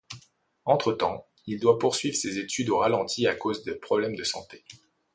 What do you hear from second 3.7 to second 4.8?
problème de santé.